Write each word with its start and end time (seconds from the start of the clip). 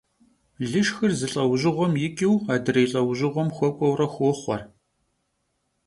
Лышхыр 0.69 1.11
зы 1.19 1.27
лӀэужьыгъуэм 1.33 1.93
икӀыу 2.07 2.35
адрей 2.53 2.87
лӀэужьыгъуэм 2.91 3.49
хуэкӀуэурэ 3.55 4.07
хохъуэ. 4.13 4.57